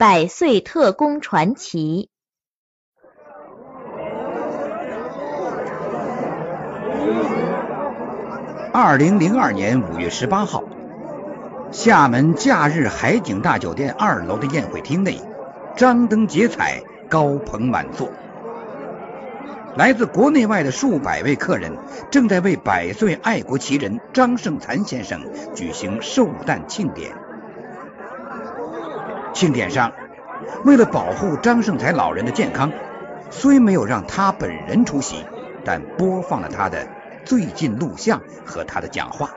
[0.00, 2.08] 百岁特工传奇。
[8.72, 10.64] 二零零二年五月十八号，
[11.70, 15.20] 厦门假日海景大酒店二楼的宴会厅内，
[15.76, 18.10] 张灯结彩，高朋满座。
[19.76, 21.76] 来自国内外的数百位客人
[22.10, 25.20] 正在为百岁爱国奇人张胜才先生
[25.54, 27.12] 举行寿诞庆典。
[29.32, 29.92] 庆典上，
[30.64, 32.72] 为了保护张胜才老人的健康，
[33.30, 35.24] 虽没有让他本人出席，
[35.64, 36.88] 但播放了他的
[37.24, 39.34] 最近录像和他的讲话。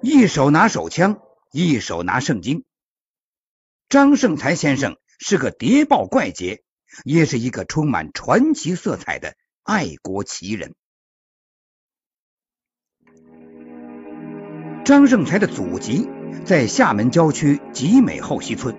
[0.00, 1.20] 一手拿手枪，
[1.52, 2.64] 一手拿圣经。
[3.88, 6.62] 张胜才先生是个谍报怪杰。
[7.02, 10.76] 也是一个充满传奇色彩的爱国奇人。
[14.84, 16.10] 张胜才的祖籍
[16.44, 18.76] 在厦门郊区集美后溪村，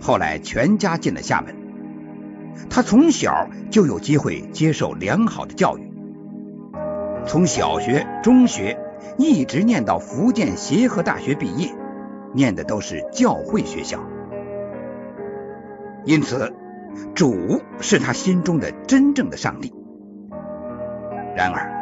[0.00, 1.54] 后来全家进了厦门。
[2.68, 5.92] 他从小就有机会接受良好的教育，
[7.24, 8.80] 从小学、中学
[9.16, 11.72] 一直念到福建协和大学毕业，
[12.34, 14.00] 念的都是教会学校，
[16.04, 16.52] 因此。
[17.14, 19.72] 主是他心中的真正的上帝。
[21.34, 21.81] 然而，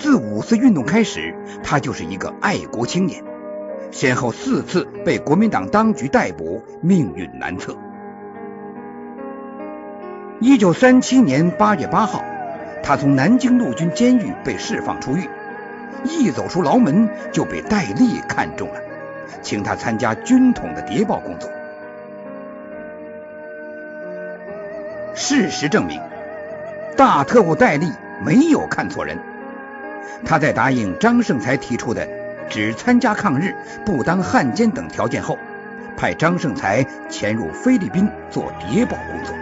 [0.00, 3.22] 自五四运动开始，他就是一个爱国青年，
[3.90, 7.76] 先后四次被国民党当局逮捕，命运难测。
[10.40, 12.24] 一九三七年八月八号，
[12.82, 15.28] 他从南京陆军监狱被释放出狱，
[16.04, 18.80] 一走出牢门就被戴笠看中了，
[19.42, 21.50] 请他参加军统的谍报工作。
[25.14, 26.00] 事实证明，
[26.96, 27.92] 大特务戴笠
[28.24, 29.18] 没有看错人。
[30.24, 32.08] 他在答应张胜才提出的
[32.48, 35.38] 只参加抗日、不当汉奸等条件后，
[35.96, 39.34] 派张胜才潜入菲律宾做谍报工作。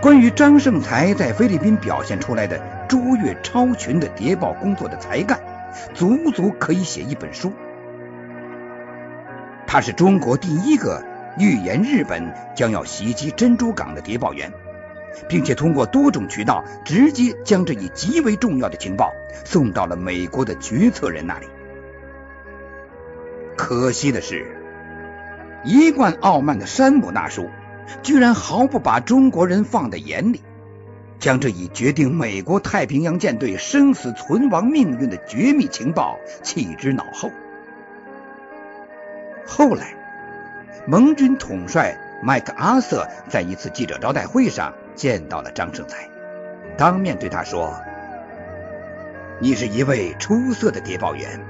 [0.00, 5.40] 关于张胜才在菲律宾表现出来的卓越超群的谍报工作的才干，
[5.94, 7.52] 足足可以写一本书。
[9.66, 11.02] 他是中国第一个。
[11.40, 14.52] 预言日本将要袭击珍珠港的谍报员，
[15.28, 19.12] 并且通过多种渠道直接将这一极为重要的情报
[19.44, 21.46] 送到了美国的决策人那里。
[23.56, 24.46] 可惜的是，
[25.64, 27.48] 一贯傲慢的山姆大叔
[28.02, 30.42] 居然毫不把中国人放在眼里，
[31.18, 37.30] 将这一决定美国太平洋舰队生死存亡命运的绝密情报弃之脑后。
[39.46, 39.94] 后来。
[40.86, 46.08] 盟军统帅麦克阿瑟在一次记者招待会上见到了张胜才，
[46.76, 47.72] 当面对他说
[49.38, 51.40] ：“你是一位出色的谍报员，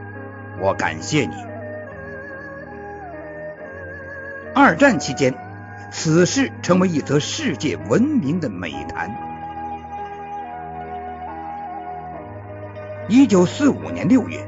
[0.60, 1.34] 我感谢你。”
[4.54, 5.34] 二战期间，
[5.90, 9.10] 此事成为一则世界闻名的美谈。
[13.08, 14.46] 一九四五年六月，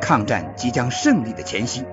[0.00, 1.84] 抗战即将胜利的前夕。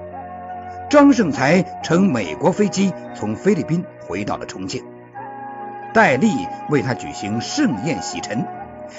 [0.91, 4.85] 张胜才乘美国飞机从菲律宾回到了重庆，
[5.95, 6.28] 戴笠
[6.69, 8.45] 为他举行盛宴洗尘，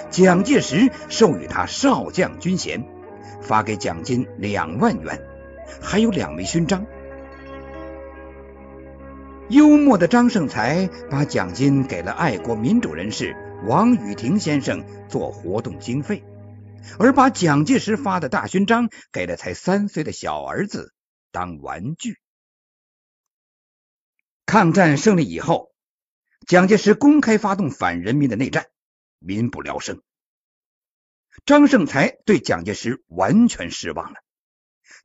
[0.09, 2.89] 蒋介石授予他少将军衔，
[3.43, 5.21] 发给奖金两万元，
[5.83, 6.87] 还有两枚勋章。
[9.51, 13.37] 幽默的张盛才把奖金给了爱国民主人士
[13.67, 16.25] 王雨婷先生做活动经费，
[16.99, 20.95] 而把蒋介石发的大勋章给了才三岁的小儿子。
[21.31, 22.17] 当玩具。
[24.47, 25.73] 抗战胜利以后，
[26.47, 28.69] 蒋介石公开发动反人民的内战，
[29.19, 30.01] 民不聊生。
[31.45, 34.21] 张盛才对蒋介石完全失望了。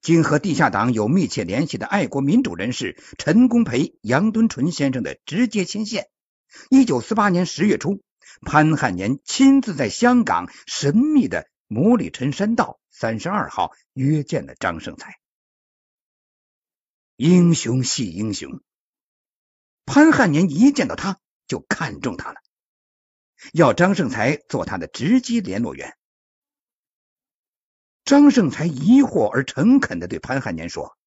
[0.01, 6.09] 经和地下党有密切联系的爱国民主人士陈公培、杨敦纯先生的直接牵线，
[6.69, 8.03] 一九四八年十月初，
[8.41, 15.15] 潘汉年亲自在香港神秘的摩里陈山道三十二号约见了张盛才。
[17.15, 18.61] 英雄系英雄，
[19.85, 22.41] 潘汉年一见到他就看中他了，
[23.53, 25.97] 要张胜才做他的直接联络员。
[28.05, 30.97] 张胜才疑惑而诚恳的对潘汉年说：“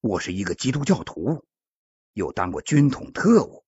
[0.00, 1.44] 我是一个基督教徒，
[2.12, 3.64] 又当过军统特务，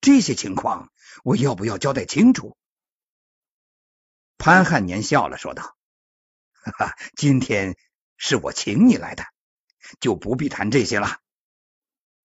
[0.00, 0.92] 这些情况
[1.24, 2.56] 我要不要交代清楚？”
[4.38, 5.76] 潘汉年笑了，说道
[6.52, 7.76] ：“哈哈，今天
[8.16, 9.24] 是我请你来的。”
[10.00, 11.20] 就不必谈这些了。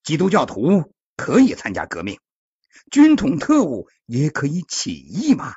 [0.01, 2.19] 基督教徒可以参加革命，
[2.89, 5.53] 军统特务也可以起义吗？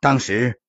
[0.00, 0.60] 当时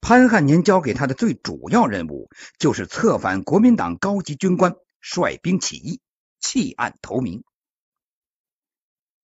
[0.00, 6.00] 潘汉年交给他的最主要任务就是策反国民党高级军官，率兵起义，
[6.40, 7.44] 弃暗投明。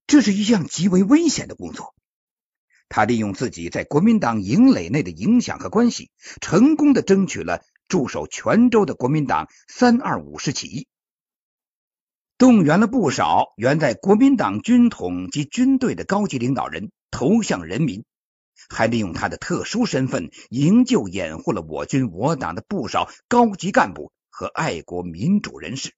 [0.06, 1.94] 这是一项极为危险的工作。
[2.90, 6.10] 他利用自己在国民党营垒内的影响和关系，
[6.42, 10.88] 成功的争取了驻守泉州的国民党三二五师起义，
[12.42, 18.02] 动员了不少原在国民党军统及军队的高级领导人投向人民，
[18.68, 25.92] 还利用他的特殊身份营救掩护了我军我党的不少高级干部和爱国民主人士。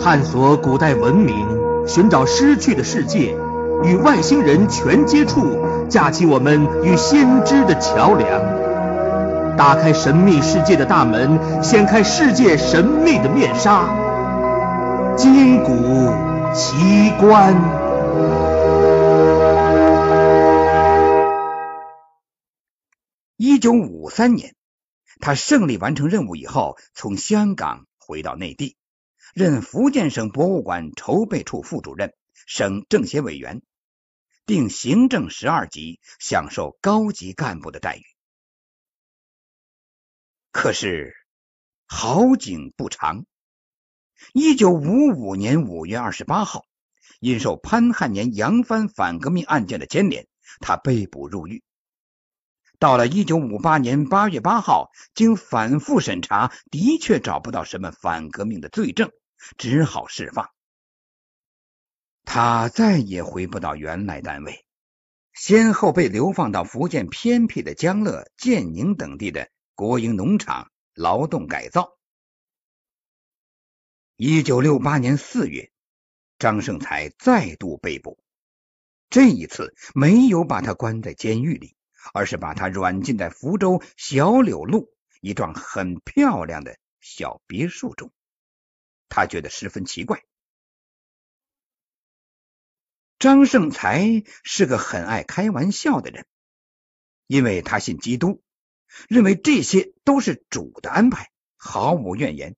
[0.00, 3.36] 探索古代文明，寻找失去的世界，
[3.84, 5.58] 与外星人全接触，
[5.90, 8.55] 架起我们与先知的桥梁，
[9.56, 13.88] 打开神秘世界的大门，掀开世界神秘的面纱，
[15.16, 15.72] 金谷
[16.54, 17.54] 奇观。
[23.38, 24.54] 一九五三年，
[25.20, 28.76] 他胜利完成任务以后，从香港回到内地。
[29.34, 32.12] 任福建省博物馆筹备处副主任、
[32.46, 33.62] 省政协委员，
[34.44, 38.15] 并行政十二级，享受高级干部的待遇。
[40.56, 41.14] 可是
[41.84, 43.26] 好景不长，
[44.32, 46.64] 一九五五年五月二十八号，
[47.20, 50.26] 因受潘汉年扬帆反革命案件的牵连，
[50.60, 51.62] 他被捕入狱。
[52.78, 59.10] 到了一九五八年八月八号，经反复审查，的确找不到什么反革命的罪证。
[59.58, 60.48] 只好释放，
[62.24, 64.64] 他再也回不到原来单位，
[65.34, 71.98] 先后被流放到福建偏僻的江乐、建宁等地的国营农场劳动改造。
[74.16, 75.70] 一九六八年四月，
[76.38, 78.18] 张盛才再度被捕，
[79.10, 81.76] 这一次没有把他关在监狱里，
[82.14, 88.10] 而是把他软禁在福州小柳路一幢很漂亮的小别墅中。
[89.10, 90.24] 他觉得十分奇怪。
[93.18, 96.26] 张盛才是个很爱开玩笑的人，
[97.26, 98.42] 因为他信基督，
[99.08, 102.56] 认为这些都是主的安排，毫无怨言。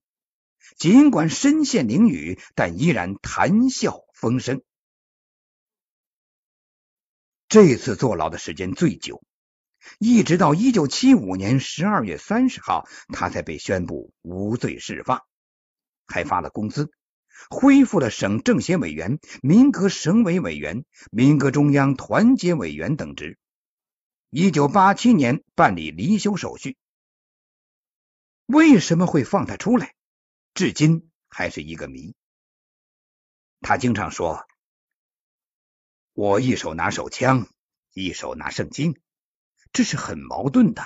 [0.77, 4.61] 尽管身陷囹圄，但依然谈笑风生。
[7.47, 9.23] 这次坐牢的时间最久，
[9.97, 15.21] 一直到一九七五年十二月三十号，他才被宣布无罪释放。
[16.05, 16.91] 还发了工资，
[17.49, 23.37] 恢复了省政协委员、民革省委委员、民革中央团结委员等职。
[24.31, 26.77] 一九八七年办理离休手续。
[28.45, 29.95] 为什么会放他出来？
[30.53, 32.15] 至今还是一个谜。
[33.61, 34.45] 他经常说
[36.13, 37.47] ：“我一手拿手枪，
[37.91, 39.01] 一手拿圣经，
[39.73, 40.83] 这是很矛盾的。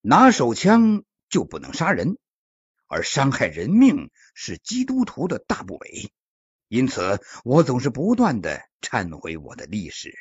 [0.00, 2.16] 拿手枪就不能杀人。”
[2.88, 6.12] 而伤害人命是基督徒的大不韪，
[6.68, 10.16] 因此我总是不断的忏悔我的历史。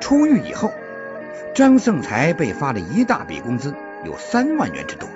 [0.00, 0.72] 出狱以后，
[1.54, 3.74] 张盛才被发了一大笔工资，
[4.04, 5.08] 有三万元之多。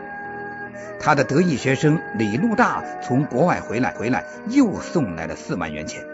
[1.01, 6.05] 他的得意学生李路大从国外回来，回来又送来了四万元钱。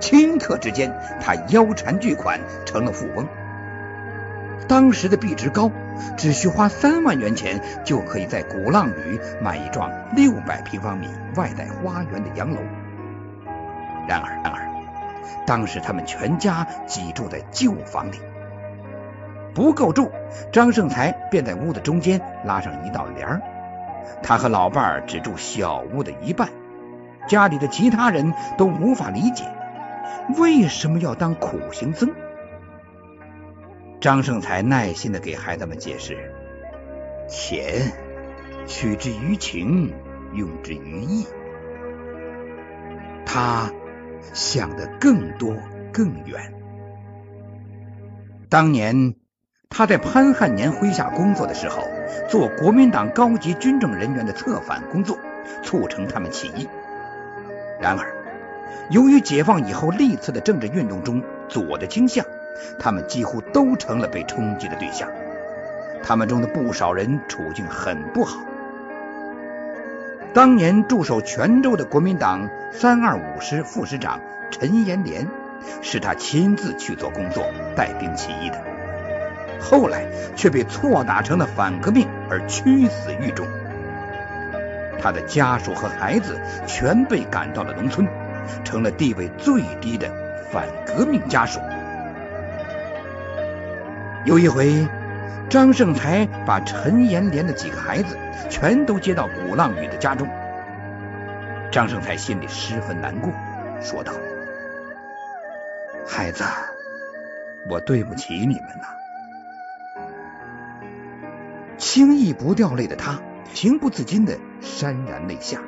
[0.00, 3.26] 顷刻之间，他腰缠巨款，成了富翁。
[4.68, 5.70] 当时的币值高，
[6.16, 12.58] 只需花三万元钱就可以在鼓浪屿买一幢六百平方米、外带花园的洋楼。
[14.08, 14.61] 然而，然而，
[15.52, 18.16] 当时他们全家挤住在旧房里，
[19.52, 20.10] 不够住，
[20.50, 23.42] 张胜才便在屋的中间拉上一道帘儿。
[24.22, 26.48] 他和老伴儿只住小屋的一半，
[27.28, 29.44] 家里的其他人都无法理解
[30.38, 32.10] 为什么要当苦行僧。
[34.00, 36.32] 张胜才耐心的给孩子们解释：
[37.28, 37.92] 钱
[38.66, 39.92] 取之于情，
[40.32, 41.26] 用之于义。
[43.26, 43.70] 他
[44.32, 45.56] 想的更多
[45.92, 46.54] 更远。
[48.48, 49.14] 当年
[49.68, 51.82] 他在潘汉年麾下工作的时候，
[52.28, 55.18] 做国民党高级军政人员的策反工作，
[55.62, 56.68] 促成他们起义。
[57.80, 58.14] 然而，
[58.90, 62.24] 由于解放以后历次的政治运动中左的倾向。
[62.78, 65.08] 他们几乎都成了被冲击的对象，
[66.02, 68.44] 他们中的不少人处境很不好。
[70.34, 74.20] 当年驻守泉州的国民党三二五师副师长
[74.50, 75.28] 陈延莲，
[75.82, 77.44] 是他亲自去做工作、
[77.76, 78.58] 带兵起义的，
[79.60, 83.46] 后来却被错打成了反革命而屈死狱中。
[84.98, 88.08] 他的家属和孩子全被赶到了农村，
[88.64, 90.08] 成了地位最低的
[90.50, 91.60] 反革命家属。
[94.24, 94.86] 有一回，
[95.50, 98.16] 张胜才把陈延莲的几个孩子
[98.48, 100.28] 全都接到鼓浪屿的家中。
[101.70, 103.32] 张胜才心里十分难过，
[103.80, 104.12] 说道
[106.06, 106.44] ：“孩子，
[107.68, 108.88] 我对不起你们呐。”
[111.78, 113.20] 轻易不掉泪的他，
[113.54, 115.60] 情不自禁的潸然泪下。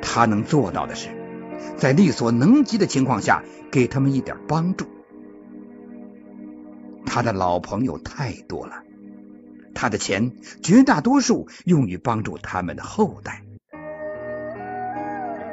[0.00, 1.10] 他能做到的是，
[1.76, 4.86] 在力所能及的情况下，给他们一点帮助。
[7.04, 8.82] 他的老朋友太多了，
[9.74, 13.42] 他的钱绝大多数用于帮助他们的后代。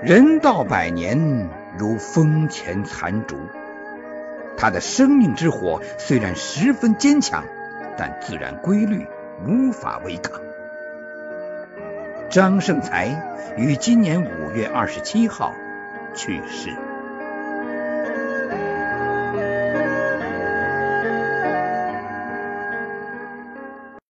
[0.03, 3.35] 人到百年如风前残烛，
[4.57, 7.43] 他的生命之火虽然十分坚强，
[7.97, 9.05] 但自然规律
[9.47, 10.41] 无法违抗。
[12.29, 15.53] 张胜才于今年五月二十七号
[16.15, 16.90] 去世。